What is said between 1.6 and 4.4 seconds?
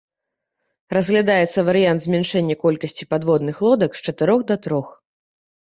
варыянт змяншэння колькасці падводных лодак з чатырох